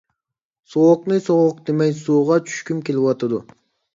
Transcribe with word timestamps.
سوغۇقنى 0.71 1.17
سوغۇق 1.25 1.59
دېمەي 1.69 1.93
سۇغا 1.99 2.39
چۈشكۈم 2.47 2.79
كېلىۋاتىدۇ. 2.89 3.43